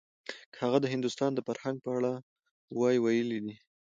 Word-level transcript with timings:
که 0.53 0.57
هغه 0.65 0.77
د 0.81 0.85
هندوستان 0.93 1.31
د 1.33 1.39
فرهنګ 1.47 1.77
په 1.85 1.89
اړه 1.97 2.11
وی 2.79 2.95
ويلي 3.05 3.39
دي. 3.45 3.55